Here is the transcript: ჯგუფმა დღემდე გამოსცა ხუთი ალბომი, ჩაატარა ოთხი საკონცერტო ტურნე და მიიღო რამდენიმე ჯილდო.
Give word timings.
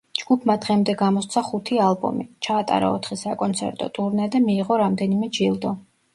ჯგუფმა 0.19 0.53
დღემდე 0.61 0.95
გამოსცა 1.01 1.43
ხუთი 1.49 1.77
ალბომი, 1.89 2.25
ჩაატარა 2.47 2.91
ოთხი 2.95 3.19
საკონცერტო 3.25 3.93
ტურნე 4.01 4.33
და 4.37 4.43
მიიღო 4.49 4.81
რამდენიმე 4.87 5.33
ჯილდო. 5.41 5.77